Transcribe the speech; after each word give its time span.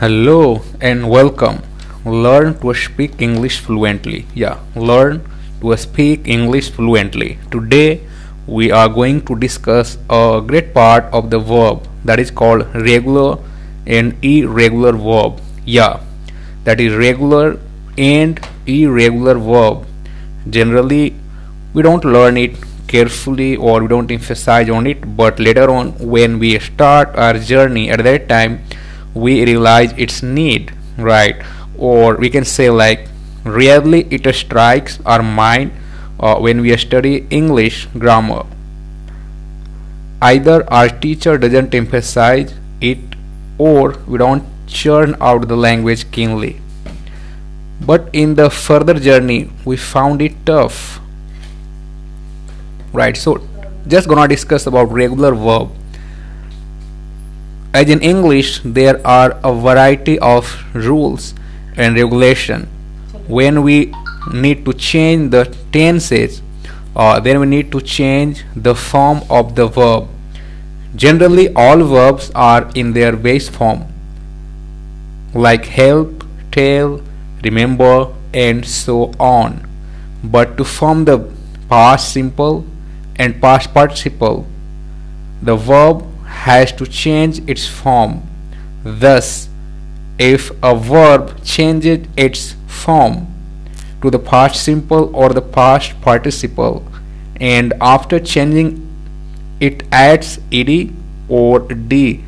Hello 0.00 0.60
and 0.78 1.08
welcome. 1.08 1.62
Learn 2.04 2.58
to 2.60 2.74
speak 2.74 3.22
English 3.22 3.60
fluently. 3.60 4.26
Yeah, 4.34 4.58
learn 4.74 5.22
to 5.62 5.74
speak 5.78 6.28
English 6.28 6.68
fluently. 6.68 7.38
Today 7.50 8.02
we 8.46 8.70
are 8.70 8.90
going 8.90 9.24
to 9.24 9.34
discuss 9.36 9.96
a 10.10 10.42
great 10.46 10.74
part 10.74 11.04
of 11.14 11.30
the 11.30 11.38
verb 11.38 11.88
that 12.04 12.20
is 12.20 12.30
called 12.30 12.66
regular 12.74 13.38
and 13.86 14.22
irregular 14.22 14.92
verb. 14.92 15.40
Yeah, 15.64 16.00
that 16.64 16.78
is 16.78 16.92
regular 16.94 17.58
and 17.96 18.38
irregular 18.66 19.38
verb. 19.38 19.86
Generally, 20.50 21.14
we 21.72 21.80
don't 21.80 22.04
learn 22.04 22.36
it 22.36 22.54
carefully 22.86 23.56
or 23.56 23.80
we 23.80 23.88
don't 23.88 24.10
emphasize 24.10 24.68
on 24.68 24.86
it, 24.86 25.16
but 25.16 25.40
later 25.40 25.70
on, 25.70 25.92
when 25.98 26.38
we 26.38 26.58
start 26.58 27.16
our 27.16 27.38
journey 27.38 27.88
at 27.88 28.04
that 28.04 28.28
time, 28.28 28.60
we 29.16 29.44
realize 29.44 29.92
its 30.06 30.22
need 30.22 30.72
right? 30.96 31.42
Or 31.78 32.16
we 32.16 32.30
can 32.30 32.44
say 32.44 32.70
like 32.70 33.08
rarely 33.44 34.06
it 34.10 34.32
strikes 34.34 34.98
our 35.06 35.22
mind 35.22 35.72
uh, 36.18 36.36
when 36.36 36.60
we 36.60 36.76
study 36.76 37.26
english 37.30 37.86
grammar. 37.98 38.44
Either 40.22 40.64
our 40.72 40.88
teacher 40.88 41.36
doesn't 41.38 41.74
emphasize 41.74 42.54
it 42.80 42.98
or 43.58 43.92
we 44.06 44.18
don't 44.18 44.44
churn 44.66 45.14
out 45.20 45.48
the 45.48 45.56
language 45.56 46.10
keenly. 46.10 46.60
But 47.80 48.08
in 48.12 48.34
the 48.34 48.48
further 48.48 48.94
journey 48.94 49.50
we 49.64 49.76
found 49.76 50.22
it 50.22 50.34
tough. 50.46 51.00
Right 52.92 53.16
so 53.16 53.46
just 53.86 54.08
gonna 54.08 54.26
discuss 54.26 54.66
about 54.66 54.90
regular 54.90 55.34
verb 55.34 55.70
as 57.76 57.90
in 57.90 58.00
English, 58.00 58.60
there 58.64 59.06
are 59.06 59.38
a 59.44 59.52
variety 59.54 60.18
of 60.18 60.50
rules 60.74 61.34
and 61.76 61.94
regulation. 61.94 62.62
When 63.28 63.62
we 63.62 63.92
need 64.32 64.64
to 64.64 64.72
change 64.72 65.30
the 65.32 65.44
tenses, 65.72 66.40
uh, 66.94 67.20
then 67.20 67.38
we 67.38 67.46
need 67.46 67.70
to 67.72 67.82
change 67.82 68.44
the 68.68 68.74
form 68.74 69.20
of 69.28 69.54
the 69.56 69.66
verb. 69.66 70.08
Generally, 70.94 71.52
all 71.54 71.84
verbs 71.84 72.30
are 72.34 72.70
in 72.74 72.94
their 72.94 73.14
base 73.14 73.50
form, 73.50 73.84
like 75.34 75.66
help, 75.66 76.24
tell, 76.50 77.02
remember, 77.44 78.08
and 78.32 78.64
so 78.64 79.12
on. 79.20 79.60
But 80.24 80.56
to 80.56 80.64
form 80.64 81.04
the 81.04 81.18
past 81.68 82.14
simple 82.14 82.64
and 83.16 83.40
past 83.42 83.74
participle, 83.74 84.46
the 85.42 85.56
verb 85.56 86.06
has 86.46 86.72
to 86.72 86.86
change 86.86 87.38
its 87.48 87.66
form. 87.66 88.22
Thus, 88.84 89.48
if 90.18 90.50
a 90.62 90.74
verb 90.74 91.42
changes 91.44 92.06
its 92.16 92.54
form 92.66 93.26
to 94.02 94.10
the 94.10 94.18
past 94.18 94.62
simple 94.62 95.14
or 95.14 95.28
the 95.30 95.42
past 95.42 96.00
participle 96.00 96.82
and 97.40 97.74
after 97.80 98.18
changing 98.20 98.70
it 99.60 99.82
adds 99.90 100.38
ed 100.52 100.70
or 101.28 101.58
d 101.92 102.24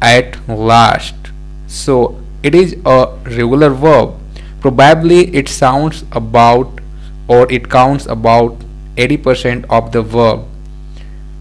at 0.00 0.36
last 0.48 1.32
so 1.66 1.96
it 2.42 2.54
is 2.54 2.76
a 2.84 2.98
regular 3.24 3.70
verb 3.70 4.14
probably 4.60 5.20
it 5.42 5.48
sounds 5.48 6.04
about 6.12 6.80
or 7.28 7.50
it 7.50 7.68
counts 7.70 8.06
about 8.06 8.56
80% 8.96 9.64
of 9.70 9.90
the 9.92 10.02
verb 10.02 10.44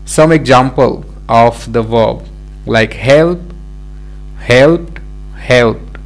some 0.06 0.32
example 0.32 1.06
of 1.40 1.72
the 1.72 1.82
verb. 1.82 2.28
Like 2.66 2.94
help 2.94 3.40
helped 4.38 5.00
helped 5.36 5.98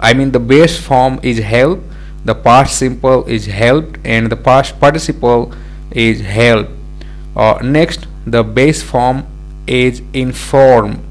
I 0.00 0.12
mean 0.14 0.30
the 0.32 0.40
base 0.40 0.78
form 0.78 1.18
is 1.22 1.38
help 1.38 1.80
the 2.24 2.34
past 2.34 2.78
simple 2.78 3.24
is 3.26 3.46
helped 3.46 3.98
and 4.04 4.30
the 4.30 4.36
past 4.36 4.78
participle 4.80 5.52
is 5.92 6.20
helped 6.20 6.72
uh, 7.36 7.58
next 7.62 8.06
the 8.26 8.42
base 8.42 8.82
form 8.82 9.26
is 9.68 10.02
inform. 10.12 11.04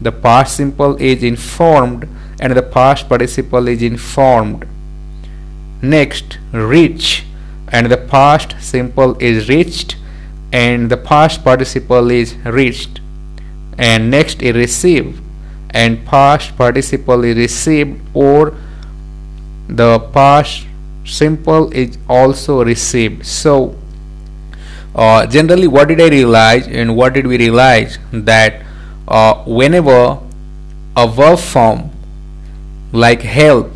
The 0.00 0.12
past 0.12 0.56
simple 0.56 0.96
is 0.96 1.22
informed 1.22 2.08
and 2.40 2.56
the 2.56 2.62
past 2.62 3.08
participle 3.08 3.68
is 3.68 3.82
informed. 3.82 4.66
Next 5.80 6.38
reach 6.52 7.24
and 7.68 7.90
the 7.90 7.96
past 7.96 8.56
simple 8.60 9.16
is 9.18 9.48
reached 9.48 9.96
and 10.52 10.90
the 10.90 10.96
past 10.96 11.42
participle 11.42 12.10
is 12.10 12.36
reached. 12.44 13.00
And 13.78 14.10
next 14.10 14.42
is 14.42 14.54
receive. 14.54 15.20
And 15.70 16.04
past 16.06 16.56
participle 16.56 17.24
is 17.24 17.36
received 17.36 18.00
or 18.14 18.54
the 19.68 19.98
past 19.98 20.66
simple 21.04 21.72
is 21.72 21.96
also 22.08 22.62
received. 22.62 23.24
So 23.24 23.74
uh, 24.94 25.26
generally 25.26 25.66
what 25.66 25.88
did 25.88 26.00
I 26.00 26.08
realize 26.08 26.68
and 26.68 26.94
what 26.94 27.14
did 27.14 27.26
we 27.26 27.38
realize? 27.38 27.98
That 28.12 28.62
uh, 29.08 29.42
whenever 29.44 30.18
a 30.94 31.08
verb 31.08 31.38
form 31.38 31.90
like 32.92 33.22
help 33.22 33.72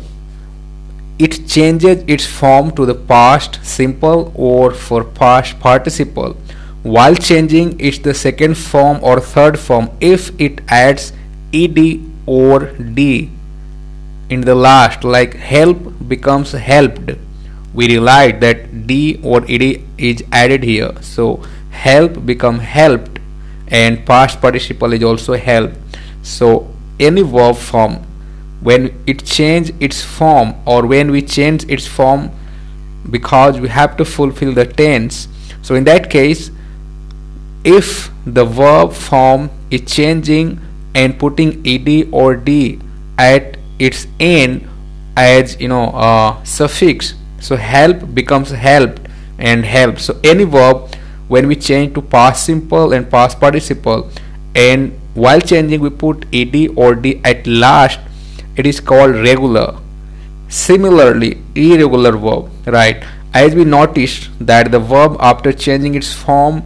it 1.17 1.47
changes 1.47 2.03
its 2.05 2.25
form 2.27 2.69
to 2.75 2.85
the 2.85 2.93
past 2.93 3.59
simple 3.63 4.31
or 4.35 4.71
for 4.71 5.03
past 5.03 5.59
participle 5.59 6.37
while 6.83 7.15
changing 7.15 7.79
it's 7.79 7.99
the 7.99 8.13
second 8.13 8.55
form 8.55 8.99
or 9.01 9.19
third 9.19 9.59
form 9.59 9.89
if 9.99 10.29
it 10.39 10.61
adds 10.67 11.11
ed 11.53 11.77
or 12.25 12.71
d 12.99 13.29
in 14.29 14.41
the 14.41 14.55
last 14.55 15.03
like 15.03 15.33
help 15.35 15.77
becomes 16.07 16.51
helped. 16.51 17.11
We 17.73 17.87
realize 17.87 18.39
that 18.41 18.87
d 18.87 19.19
or 19.23 19.43
ed 19.47 19.81
is 19.97 20.23
added 20.31 20.63
here. 20.63 20.91
So 21.01 21.43
help 21.69 22.25
become 22.25 22.59
helped 22.59 23.19
and 23.67 24.05
past 24.05 24.41
participle 24.41 24.93
is 24.93 25.03
also 25.03 25.35
help 25.35 25.71
so 26.23 26.73
any 26.99 27.21
verb 27.21 27.57
form 27.57 27.95
when 28.61 29.01
it 29.05 29.23
change 29.25 29.71
its 29.79 30.03
form 30.03 30.55
or 30.65 30.85
when 30.85 31.11
we 31.11 31.21
change 31.21 31.63
its 31.69 31.85
form 31.85 32.31
because 33.11 33.59
we 33.59 33.69
have 33.69 33.95
to 33.97 34.05
fulfill 34.05 34.53
the 34.53 34.65
tense. 34.65 35.27
So 35.61 35.75
in 35.75 35.83
that 35.83 36.09
case 36.09 36.49
if 37.75 38.09
the 38.25 38.45
verb 38.45 38.93
form 38.93 39.49
is 39.69 39.81
changing 39.93 40.59
and 40.95 41.19
putting 41.19 41.49
ed 41.67 41.89
or 42.11 42.35
d 42.35 42.79
at 43.17 43.57
its 43.77 44.07
end 44.19 44.67
as 45.17 45.59
you 45.59 45.67
know 45.67 45.85
uh, 45.89 46.43
suffix. 46.43 47.13
So 47.39 47.55
help 47.55 48.13
becomes 48.13 48.51
helped 48.51 49.01
and 49.37 49.65
help 49.65 49.99
so 49.99 50.19
any 50.23 50.43
verb 50.43 50.95
when 51.27 51.47
we 51.47 51.55
change 51.55 51.93
to 51.95 52.01
past 52.01 52.45
simple 52.45 52.93
and 52.93 53.09
past 53.11 53.39
participle 53.39 54.09
and 54.55 54.97
while 55.13 55.41
changing 55.41 55.81
we 55.81 55.89
put 55.89 56.25
ed 56.33 56.55
or 56.75 56.95
d 56.95 57.19
at 57.23 57.45
last 57.45 57.99
it 58.55 58.65
is 58.65 58.79
called 58.79 59.15
regular. 59.15 59.77
Similarly 60.47 61.43
irregular 61.53 62.13
verb 62.13 62.49
right? 62.65 63.03
As 63.33 63.53
we 63.53 63.65
noticed 63.65 64.29
that 64.39 64.71
the 64.71 64.79
verb 64.79 65.17
after 65.19 65.51
changing 65.51 65.95
its 65.95 66.13
form 66.13 66.63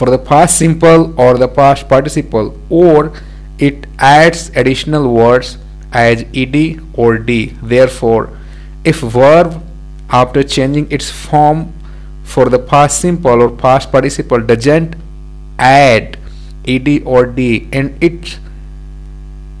for 0.00 0.08
the 0.08 0.18
past 0.18 0.56
simple 0.56 1.02
or 1.20 1.32
the 1.40 1.46
past 1.56 1.86
participle 1.88 2.46
or 2.70 3.12
it 3.58 3.86
adds 3.98 4.44
additional 4.60 5.12
words 5.14 5.58
as 5.92 6.24
ed 6.42 6.56
or 6.94 7.18
d. 7.18 7.52
Therefore 7.72 8.30
if 8.82 9.00
verb 9.16 9.62
after 10.08 10.42
changing 10.42 10.90
its 10.90 11.10
form 11.10 11.74
for 12.22 12.48
the 12.48 12.58
past 12.58 13.02
simple 13.02 13.42
or 13.42 13.50
past 13.50 13.92
participle 13.92 14.40
doesn't 14.40 14.96
add 15.58 16.16
ed 16.66 16.88
or 17.04 17.26
d 17.26 17.68
and 17.70 18.02
it 18.02 18.38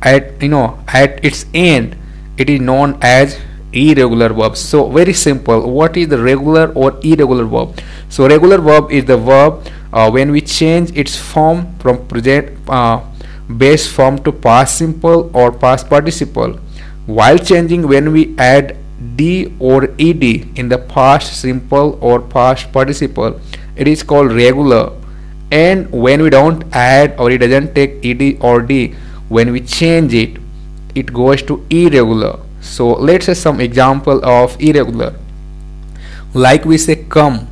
at 0.00 0.40
you 0.40 0.48
know 0.48 0.66
at 0.88 1.22
its 1.22 1.44
end 1.52 1.96
it 2.38 2.48
is 2.48 2.60
known 2.60 2.98
as 3.02 3.38
irregular 3.72 4.30
verb. 4.32 4.56
So 4.56 4.88
very 4.88 5.12
simple. 5.12 5.70
What 5.70 5.96
is 5.96 6.08
the 6.08 6.18
regular 6.18 6.72
or 6.72 6.92
irregular 7.02 7.44
verb 7.44 7.78
so 8.10 8.28
regular 8.28 8.58
verb 8.58 8.90
is 8.90 9.04
the 9.04 9.16
verb 9.16 9.64
uh, 9.92 10.10
when 10.10 10.32
we 10.32 10.40
change 10.40 10.90
its 10.96 11.16
form 11.16 11.72
from 11.78 12.06
present 12.08 12.58
uh, 12.68 13.00
base 13.56 13.86
form 13.90 14.18
to 14.24 14.32
past 14.32 14.78
simple 14.78 15.30
or 15.32 15.52
past 15.52 15.88
participle. 15.88 16.54
While 17.06 17.38
changing 17.38 17.86
when 17.86 18.12
we 18.12 18.36
add 18.36 18.76
d 19.16 19.54
or 19.58 19.84
ed 19.98 20.24
in 20.56 20.68
the 20.68 20.78
past 20.78 21.40
simple 21.40 21.98
or 22.00 22.20
past 22.20 22.72
participle 22.72 23.40
it 23.76 23.86
is 23.86 24.02
called 24.02 24.32
regular. 24.32 24.92
And 25.52 25.90
when 25.90 26.22
we 26.22 26.30
don't 26.30 26.64
add 26.72 27.14
or 27.18 27.30
it 27.30 27.38
doesn't 27.38 27.74
take 27.74 28.04
ed 28.04 28.38
or 28.40 28.60
d 28.62 28.94
when 29.28 29.52
we 29.52 29.60
change 29.60 30.14
it 30.14 30.38
it 30.96 31.12
goes 31.12 31.42
to 31.42 31.64
irregular. 31.70 32.40
So 32.60 32.90
let's 32.92 33.26
say 33.26 33.34
some 33.34 33.60
example 33.60 34.24
of 34.24 34.60
irregular. 34.60 35.14
Like 36.34 36.64
we 36.64 36.76
say 36.76 37.04
come 37.04 37.49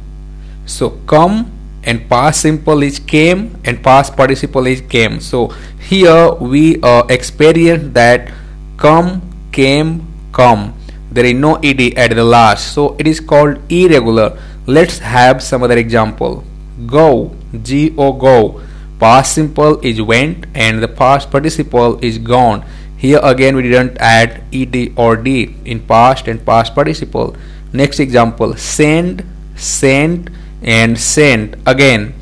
so 0.69 0.91
come 1.07 1.51
and 1.83 2.09
past 2.09 2.43
simple 2.43 2.83
is 2.83 2.99
came 2.99 3.57
and 3.65 3.83
past 3.83 4.17
participle 4.17 4.67
is 4.67 4.83
came. 4.83 5.21
So 5.21 5.49
here 5.81 6.33
we 6.35 6.81
uh, 6.83 7.05
experience 7.09 7.95
that 7.95 8.31
come 8.77 9.23
came 9.53 10.07
come. 10.33 10.75
There 11.11 11.25
is 11.25 11.35
no 11.35 11.57
ed 11.57 11.81
at 11.97 12.15
the 12.15 12.25
last. 12.25 12.75
So 12.75 12.95
it 12.99 13.07
is 13.07 13.21
called 13.21 13.59
irregular. 13.73 14.39
Let's 14.67 14.99
have 14.99 15.43
some 15.43 15.63
other 15.63 15.79
example. 15.79 16.45
Go 16.87 17.35
go 17.67 18.13
go. 18.13 18.61
Past 19.01 19.35
simple 19.35 19.79
is 19.81 20.03
went 20.03 20.47
and 20.55 20.83
the 20.83 20.89
past 20.89 21.31
participle 21.31 21.99
is 22.05 22.19
gone. 22.19 22.65
Here 22.99 23.21
again 23.23 23.57
we 23.57 23.63
didn't 23.63 23.97
add 23.99 24.43
ed 24.53 24.93
or 24.97 25.17
d 25.17 25.55
in 25.65 25.81
past 25.81 26.29
and 26.29 26.45
past 26.45 26.75
participle. 26.75 27.37
Next 27.73 28.01
example 28.01 28.57
send 28.57 29.25
sent 29.57 30.29
and 30.63 30.99
sent 30.99 31.55
again 31.67 32.15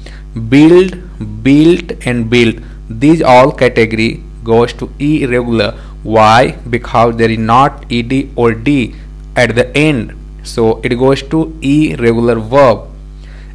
build 0.48 0.96
built 1.42 1.92
and 2.06 2.28
built. 2.28 2.56
These 2.88 3.22
all 3.22 3.52
category 3.52 4.22
goes 4.44 4.72
to 4.74 4.90
irregular. 4.98 5.72
Why? 6.02 6.52
Because 6.70 7.16
there 7.16 7.30
is 7.30 7.38
not 7.38 7.84
ed 7.90 8.30
or 8.36 8.52
d 8.52 8.94
at 9.34 9.54
the 9.54 9.76
end. 9.76 10.14
So 10.44 10.80
it 10.82 10.96
goes 10.98 11.22
to 11.22 11.58
irregular 11.62 12.38
verb. 12.38 12.88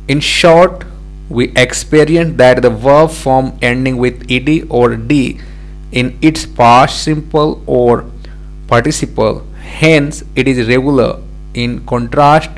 In 0.07 0.19
short 0.19 0.85
we 1.29 1.53
experience 1.55 2.35
that 2.37 2.61
the 2.61 2.69
verb 2.69 3.11
form 3.11 3.57
ending 3.61 3.97
with 3.97 4.29
ed 4.29 4.67
or 4.69 4.95
d 4.95 5.39
in 5.91 6.17
its 6.21 6.45
past 6.45 7.03
simple 7.03 7.61
or 7.65 8.05
participle. 8.67 9.45
Hence 9.61 10.23
it 10.35 10.47
is 10.47 10.67
regular. 10.67 11.21
In 11.53 11.85
contrast 11.85 12.49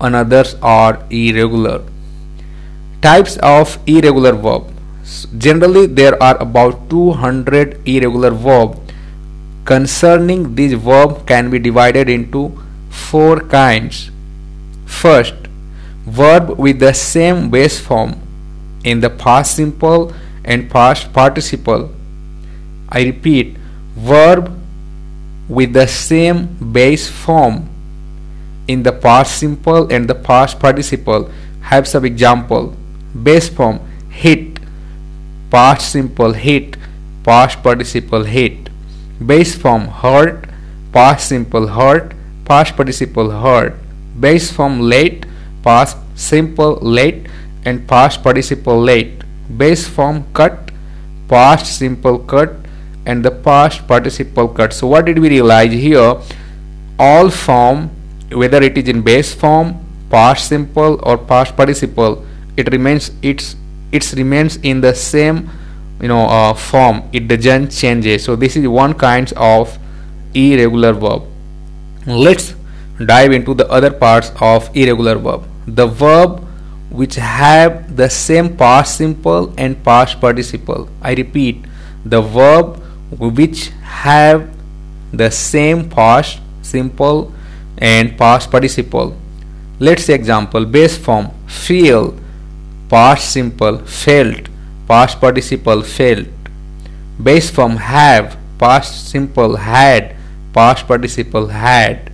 others 0.00 0.56
are 0.62 1.02
irregular 1.10 1.82
types 3.00 3.36
of 3.38 3.78
irregular 3.86 4.32
verb 4.32 4.76
Generally, 5.38 5.86
there 5.86 6.20
are 6.20 6.36
about 6.42 6.90
200 6.90 7.80
irregular 7.86 8.30
verb. 8.30 8.76
Concerning 9.64 10.56
these 10.56 10.74
verb 10.74 11.26
can 11.26 11.48
be 11.48 11.60
divided 11.60 12.08
into 12.08 12.60
four 12.90 13.40
kinds. 13.40 14.10
First, 14.84 15.34
verb 16.04 16.58
with 16.58 16.80
the 16.80 16.92
same 16.92 17.50
base 17.50 17.78
form 17.78 18.20
in 18.82 19.00
the 19.00 19.10
past 19.10 19.56
simple 19.56 20.12
and 20.44 20.68
past 20.70 21.12
participle. 21.12 21.92
I 22.88 23.04
repeat, 23.04 23.56
verb 23.96 24.52
with 25.48 25.72
the 25.72 25.86
same 25.86 26.72
base 26.72 27.08
form 27.08 27.68
in 28.68 28.82
the 28.82 28.92
past 28.92 29.38
simple 29.38 29.90
and 29.92 30.08
the 30.08 30.14
past 30.14 30.58
participle 30.58 31.30
have 31.60 31.86
some 31.86 32.04
example. 32.04 32.74
Base 33.22 33.48
form 33.48 33.80
hit 34.10 34.56
past 35.50 35.92
simple 35.92 36.32
hit, 36.32 36.76
past 37.24 37.62
participle 37.62 38.24
hit. 38.24 38.68
Base 39.24 39.54
form 39.54 39.86
hurt, 39.88 40.48
past 40.92 41.28
simple 41.28 41.66
hurt, 41.68 42.12
past 42.44 42.76
participle 42.76 43.30
hurt. 43.30 43.74
Base 44.18 44.50
form 44.50 44.80
late, 44.80 45.26
past 45.62 45.96
simple 46.14 46.76
late 46.76 47.26
and 47.64 47.86
past 47.88 48.22
participle 48.22 48.80
late. 48.80 49.22
Base 49.56 49.86
form 49.86 50.24
cut, 50.32 50.70
past 51.28 51.78
simple 51.78 52.18
cut 52.18 52.54
and 53.06 53.24
the 53.24 53.30
past 53.30 53.86
participle 53.86 54.48
cut. 54.48 54.72
So 54.72 54.86
what 54.86 55.04
did 55.04 55.18
we 55.18 55.28
realize 55.28 55.72
here? 55.72 56.20
All 56.98 57.30
form 57.30 57.90
whether 58.32 58.62
it 58.62 58.76
is 58.76 58.88
in 58.88 59.02
base 59.02 59.34
form, 59.34 59.80
past 60.10 60.48
simple 60.48 61.00
or 61.02 61.18
past 61.18 61.56
participle 61.56 62.24
it 62.56 62.72
remains 62.72 63.10
its 63.22 63.56
it 63.92 64.12
remains 64.12 64.56
in 64.56 64.80
the 64.80 64.94
same 64.94 65.50
you 66.00 66.08
know 66.08 66.24
uh, 66.26 66.54
form. 66.54 67.02
It 67.12 67.28
doesn't 67.28 67.70
change. 67.70 68.20
So 68.20 68.36
this 68.36 68.56
is 68.56 68.66
one 68.68 68.94
kind 68.94 69.32
of 69.36 69.78
irregular 70.34 70.92
verb. 70.92 71.22
Let's 72.06 72.54
dive 73.04 73.32
into 73.32 73.54
the 73.54 73.68
other 73.70 73.90
parts 73.90 74.32
of 74.40 74.74
irregular 74.76 75.16
verb. 75.16 75.44
The 75.66 75.86
verb 75.86 76.42
which 76.90 77.16
have 77.16 77.96
the 77.96 78.08
same 78.08 78.56
past 78.56 78.96
simple 78.96 79.52
and 79.58 79.82
past 79.84 80.20
participle. 80.20 80.88
I 81.02 81.14
repeat 81.14 81.64
the 82.04 82.22
verb 82.22 82.82
which 83.18 83.70
have 83.82 84.48
the 85.12 85.30
same 85.30 85.88
past 85.88 86.40
simple 86.62 87.32
and 87.78 88.16
past 88.18 88.50
participle. 88.50 89.16
Let's 89.78 90.04
say 90.04 90.14
example. 90.14 90.64
Base 90.64 90.96
form 90.96 91.30
feel 91.46 92.18
past 92.88 93.32
simple 93.32 93.78
felt 93.78 94.48
past 94.86 95.20
participle 95.20 95.82
felt 95.82 96.28
base 97.22 97.50
form 97.50 97.76
have. 97.76 98.36
Past 98.58 99.10
simple 99.10 99.56
had. 99.56 100.16
Past 100.52 100.86
participle 100.88 101.48
had. 101.48 102.12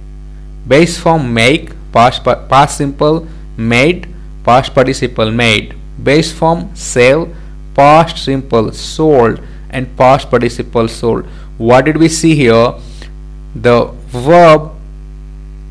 Base 0.67 0.99
form 0.99 1.33
make. 1.35 1.71
Past 1.93 2.25
past 2.25 2.79
simple 2.79 3.29
made. 3.57 4.09
Past 4.45 4.75
participle 4.75 5.31
made. 5.31 5.75
Base 6.03 6.33
form 6.33 6.75
sell. 6.75 7.29
Past 7.75 8.25
simple 8.25 8.73
sold. 8.73 9.41
And 9.71 9.97
past 9.97 10.31
participle 10.31 10.89
sold. 10.89 11.27
What 11.59 11.85
did 11.85 11.97
we 11.97 12.09
see 12.09 12.35
here? 12.35 12.75
The 13.55 13.87
verb 14.09 14.73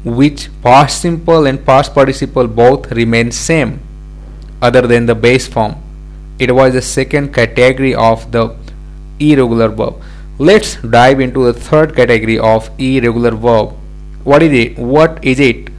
which 0.03 0.49
past 0.63 1.01
simple 1.01 1.45
and 1.45 1.63
past 1.65 1.93
participle 1.93 2.47
both 2.47 2.91
remain 2.91 3.31
same 3.31 3.79
other 4.61 4.81
than 4.81 5.05
the 5.05 5.15
base 5.15 5.47
form. 5.47 5.75
It 6.39 6.55
was 6.55 6.73
the 6.73 6.81
second 6.81 7.33
category 7.33 7.93
of 7.93 8.31
the 8.31 8.55
irregular 9.19 9.69
verb. 9.69 10.01
Let's 10.39 10.75
dive 10.77 11.19
into 11.19 11.45
the 11.45 11.53
third 11.53 11.95
category 11.95 12.39
of 12.39 12.69
irregular 12.79 13.31
verb. 13.31 13.73
What 14.23 14.41
is 14.41 14.51
it? 14.51 14.77
What 14.77 15.23
is 15.23 15.39
it? 15.39 15.69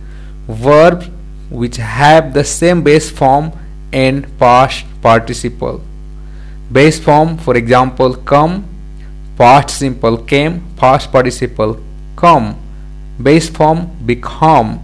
Verbs 0.46 1.08
which 1.50 1.76
have 1.76 2.32
the 2.32 2.44
same 2.44 2.82
base 2.82 3.10
form 3.10 3.52
and 3.92 4.26
past 4.38 4.84
participle. 5.02 5.80
Base 6.70 6.98
form, 6.98 7.36
for 7.38 7.56
example, 7.56 8.14
come, 8.14 8.64
past 9.36 9.78
simple 9.78 10.16
came, 10.16 10.62
past 10.76 11.12
participle 11.12 11.80
come. 12.16 12.58
Base 13.20 13.48
form 13.48 13.90
become, 14.06 14.82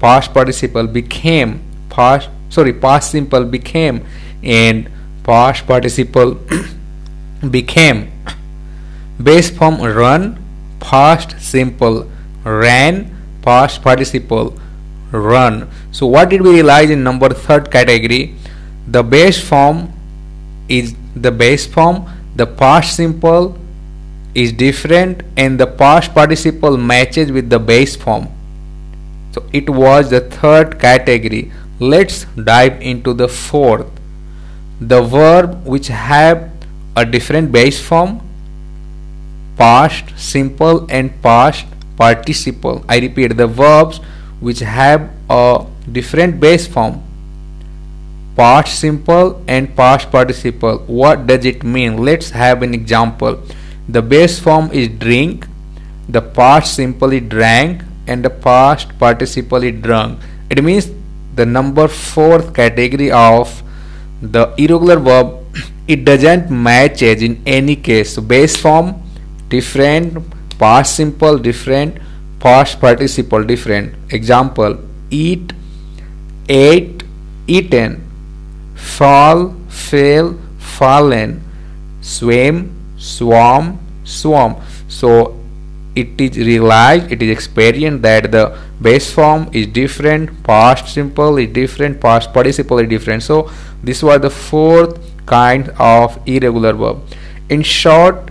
past 0.00 0.32
participle 0.32 0.86
became, 0.86 1.62
past 1.90 2.28
sorry 2.48 2.72
past 2.72 3.10
simple 3.10 3.44
became 3.44 4.04
and 4.42 4.90
past 5.22 5.66
participle 5.66 6.38
became. 7.50 8.10
Base 9.22 9.50
form 9.50 9.80
run 9.80 10.38
past 10.80 11.40
simple 11.40 12.10
ran 12.44 13.14
past 13.42 13.82
participle 13.82 14.56
run. 15.10 15.68
So 15.92 16.06
what 16.06 16.28
did 16.28 16.42
we 16.42 16.50
realize 16.50 16.90
in 16.90 17.02
number 17.02 17.30
third 17.30 17.70
category? 17.70 18.34
The 18.86 19.02
base 19.02 19.40
form 19.40 19.92
is 20.68 20.94
the 21.14 21.30
base 21.30 21.66
form 21.66 22.08
the 22.36 22.46
past 22.46 22.94
simple 22.94 23.58
is 24.34 24.52
different 24.52 25.22
and 25.36 25.58
the 25.58 25.66
past 25.66 26.14
participle 26.14 26.76
matches 26.76 27.32
with 27.32 27.48
the 27.50 27.58
base 27.58 27.96
form 27.96 28.28
so 29.32 29.44
it 29.52 29.68
was 29.70 30.10
the 30.10 30.20
third 30.20 30.78
category 30.80 31.50
Let's 31.80 32.24
dive 32.34 32.82
into 32.82 33.14
the 33.14 33.28
fourth. 33.28 33.86
The 34.80 35.00
verb 35.00 35.64
which 35.64 35.86
have 35.86 36.50
a 36.96 37.04
different 37.06 37.52
base 37.52 37.80
form, 37.80 38.20
past, 39.56 40.18
simple 40.18 40.88
and 40.90 41.22
past 41.22 41.66
participle. 41.96 42.84
I 42.88 42.98
repeat 42.98 43.36
the 43.36 43.46
verbs 43.46 43.98
which 44.40 44.58
have 44.58 45.08
a 45.30 45.66
different 45.92 46.40
base 46.40 46.66
form, 46.66 47.00
past 48.36 48.76
simple 48.76 49.40
and 49.46 49.76
past 49.76 50.10
participle. 50.10 50.78
What 50.88 51.28
does 51.28 51.44
it 51.44 51.62
mean? 51.62 51.98
Let's 51.98 52.30
have 52.30 52.64
an 52.64 52.74
example. 52.74 53.40
The 53.88 54.02
base 54.02 54.38
form 54.38 54.70
is 54.72 54.88
drink, 54.88 55.46
the 56.08 56.20
past 56.20 56.74
simple 56.74 57.12
is 57.12 57.22
drank 57.22 57.82
and 58.06 58.24
the 58.24 58.30
past 58.30 58.98
participle 58.98 59.62
is 59.62 59.80
drunk. 59.80 60.20
It 60.50 60.62
means 60.62 60.90
the 61.34 61.46
number 61.46 61.88
fourth 61.88 62.54
category 62.54 63.10
of 63.10 63.62
the 64.20 64.52
irregular 64.58 64.98
verb 64.98 65.38
it 65.86 66.04
doesn't 66.04 66.50
match 66.50 67.02
as 67.02 67.22
in 67.22 67.40
any 67.46 67.76
case 67.76 68.14
so 68.14 68.22
base 68.22 68.56
form 68.56 68.94
different 69.48 70.18
past 70.58 70.96
simple 70.96 71.38
different 71.38 71.98
past 72.40 72.80
participle 72.80 73.44
different 73.44 73.94
example 74.12 74.76
eat 75.10 75.52
ate 76.48 77.04
eaten 77.46 77.94
fall 78.74 79.54
fell 79.68 80.36
fallen 80.58 81.40
swim 82.00 82.77
swam 83.16 83.74
swam 84.04 84.56
so 85.00 85.12
it 86.00 86.20
is 86.24 86.38
realized 86.48 87.12
it 87.16 87.22
is 87.26 87.30
experienced 87.30 88.02
that 88.02 88.30
the 88.30 88.44
base 88.86 89.10
form 89.12 89.48
is 89.52 89.66
different 89.78 90.30
past 90.48 90.92
simple 90.94 91.38
is 91.42 91.52
different 91.52 92.00
past 92.00 92.32
participle 92.32 92.78
is 92.78 92.88
different. 92.88 93.22
So 93.22 93.50
this 93.82 94.02
was 94.02 94.20
the 94.20 94.30
fourth 94.30 94.98
kind 95.26 95.70
of 95.78 96.18
irregular 96.26 96.72
verb. 96.72 96.98
In 97.48 97.62
short 97.62 98.30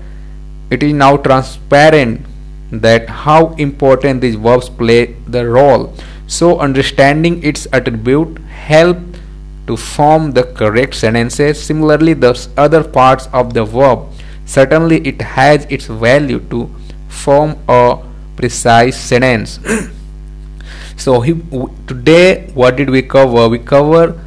it 0.70 0.84
is 0.84 0.94
now 0.94 1.18
transparent 1.18 2.26
that 2.72 3.10
how 3.10 3.54
important 3.56 4.22
these 4.22 4.36
verbs 4.36 4.70
play 4.70 5.16
the 5.28 5.46
role. 5.48 5.94
So 6.28 6.60
understanding 6.60 7.44
its 7.44 7.68
attribute 7.72 8.40
help 8.40 8.98
to 9.68 9.76
form 9.76 10.32
the 10.32 10.44
correct 10.44 10.96
sentences. 10.96 11.62
Similarly 11.62 12.14
the 12.14 12.48
other 12.58 12.84
parts 12.84 13.28
of 13.34 13.54
the 13.54 13.66
verb 13.66 14.08
certainly 14.48 14.98
it 15.06 15.22
has 15.22 15.68
its 15.70 15.86
value 15.86 16.40
to 16.50 16.74
form 17.08 17.56
a 17.68 18.00
precise 18.36 18.98
sentence. 19.00 19.60
So 20.98 21.22
he, 21.22 21.40
today 21.86 22.50
what 22.56 22.76
did 22.76 22.90
we 22.90 23.04
cover? 23.04 23.48
We 23.48 23.60
cover 23.60 24.20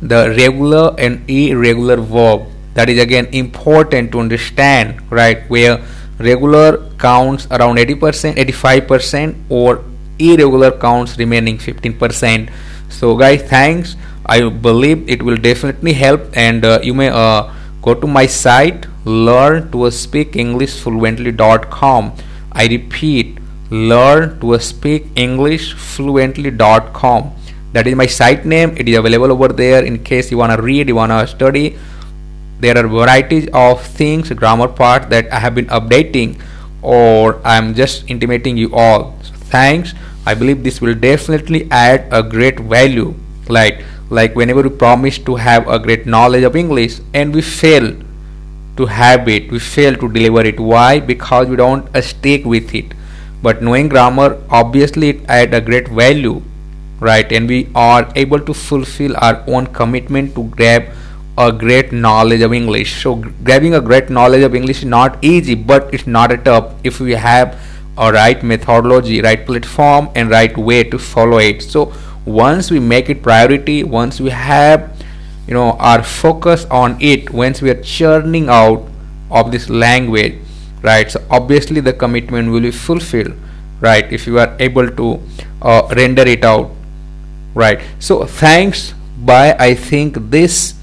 the 0.00 0.32
regular 0.38 0.94
and 0.96 1.28
irregular 1.28 1.96
verb. 1.96 2.42
That 2.74 2.88
is 2.88 3.00
again 3.02 3.26
important 3.32 4.12
to 4.12 4.20
understand 4.20 5.02
right? 5.10 5.42
Where 5.50 5.82
regular 6.18 6.88
counts 6.98 7.48
around 7.50 7.78
80% 7.78 8.36
85% 8.36 9.34
or 9.48 9.82
irregular 10.20 10.70
counts 10.70 11.18
remaining 11.18 11.58
15% 11.58 12.52
so 12.88 13.16
guys 13.16 13.42
thanks. 13.42 13.96
I 14.24 14.48
believe 14.48 15.08
it 15.08 15.22
will 15.22 15.36
definitely 15.36 15.94
help 15.94 16.20
and 16.34 16.64
uh, 16.64 16.78
you 16.82 16.94
may 16.94 17.08
uh, 17.08 17.52
go 17.82 17.94
to 17.94 18.06
my 18.06 18.26
site 18.26 18.86
learn 19.04 19.70
to 19.70 19.90
speak 19.90 20.36
english 20.36 20.74
fluently.com 20.82 22.12
i 22.52 22.66
repeat 22.66 23.38
learn 23.70 24.38
to 24.40 24.58
speak 24.58 25.06
english 25.16 25.74
fluently.com 25.74 27.32
that 27.72 27.86
is 27.86 27.96
my 27.96 28.06
site 28.06 28.44
name. 28.44 28.76
It 28.76 28.88
is 28.88 28.98
available 28.98 29.32
over 29.32 29.48
there 29.48 29.82
in 29.82 30.04
case 30.04 30.30
you 30.30 30.36
want 30.36 30.52
to 30.52 30.60
read 30.60 30.88
you 30.88 30.94
want 30.94 31.10
to 31.10 31.26
study. 31.26 31.78
There 32.60 32.76
are 32.76 32.86
varieties 32.86 33.48
of 33.52 33.82
things 33.82 34.30
grammar 34.30 34.68
part 34.68 35.08
that 35.08 35.32
I 35.32 35.38
have 35.38 35.54
been 35.54 35.66
updating 35.66 36.38
or 36.82 37.40
I'm 37.44 37.74
just 37.74 38.08
intimating 38.10 38.58
you 38.58 38.74
all. 38.74 39.16
So 39.22 39.32
thanks. 39.48 39.94
I 40.26 40.34
believe 40.34 40.62
this 40.62 40.80
will 40.80 40.94
definitely 40.94 41.66
add 41.70 42.06
a 42.12 42.22
great 42.22 42.60
value. 42.60 43.14
Like 43.48 43.82
like 44.10 44.36
whenever 44.36 44.62
we 44.62 44.68
promise 44.68 45.18
to 45.18 45.36
have 45.36 45.66
a 45.66 45.78
great 45.78 46.06
knowledge 46.06 46.44
of 46.44 46.54
English 46.54 47.00
and 47.14 47.34
we 47.34 47.40
fail 47.40 47.96
to 48.76 48.86
have 48.86 49.28
it 49.28 49.50
we 49.50 49.58
fail 49.58 49.94
to 49.96 50.08
deliver 50.08 50.44
it. 50.44 50.58
Why? 50.58 51.00
Because 51.00 51.48
we 51.48 51.56
don't 51.56 51.94
uh, 51.94 52.00
stick 52.00 52.44
with 52.44 52.74
it. 52.74 52.94
But 53.42 53.62
knowing 53.62 53.88
grammar 53.88 54.40
obviously 54.50 55.10
it 55.10 55.20
add 55.28 55.54
a 55.54 55.60
great 55.60 55.88
value 55.88 56.42
right? 57.02 57.30
And 57.32 57.48
we 57.48 57.68
are 57.74 58.08
able 58.14 58.40
to 58.40 58.54
fulfill 58.54 59.16
our 59.16 59.42
own 59.46 59.66
commitment 59.66 60.34
to 60.36 60.44
grab 60.44 60.84
a 61.36 61.50
great 61.50 61.92
knowledge 61.92 62.42
of 62.42 62.52
English. 62.52 63.02
So 63.02 63.16
grabbing 63.16 63.74
a 63.74 63.80
great 63.80 64.10
knowledge 64.10 64.42
of 64.42 64.54
English 64.54 64.78
is 64.78 64.84
not 64.84 65.22
easy, 65.24 65.54
but 65.54 65.92
it's 65.92 66.06
not 66.06 66.30
a 66.30 66.36
tough 66.36 66.72
if 66.84 67.00
we 67.00 67.12
have 67.12 67.58
a 67.98 68.12
right 68.12 68.42
methodology, 68.42 69.20
right 69.20 69.44
platform, 69.44 70.10
and 70.14 70.30
right 70.30 70.56
way 70.56 70.84
to 70.84 70.98
follow 70.98 71.38
it. 71.38 71.62
So 71.62 71.92
once 72.24 72.70
we 72.70 72.78
make 72.78 73.10
it 73.10 73.22
priority, 73.22 73.82
once 73.82 74.20
we 74.20 74.30
have 74.30 75.01
you 75.52 75.58
know 75.58 75.72
our 75.92 76.02
focus 76.02 76.64
on 76.70 76.96
it, 77.00 77.30
once 77.30 77.60
we 77.62 77.70
are 77.70 77.82
churning 77.82 78.48
out 78.48 78.88
of 79.30 79.52
this 79.52 79.68
language, 79.68 80.38
right? 80.82 81.10
So 81.10 81.20
obviously 81.30 81.80
the 81.80 81.92
commitment 81.92 82.50
will 82.50 82.60
be 82.60 82.70
fulfilled, 82.70 83.34
right? 83.80 84.10
If 84.12 84.26
you 84.26 84.38
are 84.38 84.56
able 84.58 84.88
to 84.90 85.20
uh, 85.60 85.82
render 85.96 86.22
it 86.22 86.44
out, 86.44 86.70
right? 87.54 87.80
So 87.98 88.24
thanks. 88.24 88.94
Bye. 89.18 89.54
I 89.58 89.74
think 89.74 90.16
this 90.30 90.74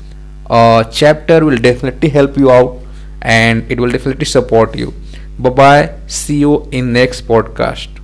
uh, 0.49 0.83
chapter 0.85 1.43
will 1.45 1.57
definitely 1.57 2.09
help 2.09 2.37
you 2.37 2.51
out 2.51 2.77
and 3.21 3.69
it 3.69 3.79
will 3.79 3.91
definitely 3.91 4.25
support 4.25 4.75
you 4.75 4.93
bye 5.37 5.49
bye 5.49 5.95
see 6.07 6.37
you 6.39 6.67
in 6.71 6.93
next 6.93 7.27
podcast 7.27 7.98